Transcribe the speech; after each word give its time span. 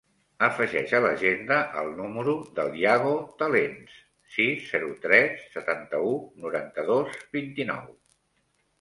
Afegeix 0.45 0.93
a 0.99 1.01
l'agenda 1.05 1.57
el 1.81 1.91
número 1.99 2.33
del 2.61 2.73
Yago 2.85 3.13
Talens: 3.43 4.01
sis, 4.39 4.67
zero, 4.73 4.91
tres, 5.07 5.47
setanta-u, 5.61 6.19
noranta-dos, 6.47 7.25
vint-i-nou. 7.41 7.99